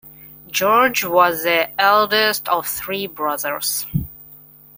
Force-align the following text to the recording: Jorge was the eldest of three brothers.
Jorge 0.51 1.05
was 1.07 1.43
the 1.43 1.69
eldest 1.79 2.49
of 2.49 2.65
three 2.65 3.05
brothers. 3.05 3.85